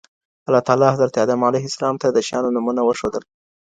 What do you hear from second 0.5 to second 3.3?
تعالی حضرت آدم ع ته د شيانو نومونه وښودل.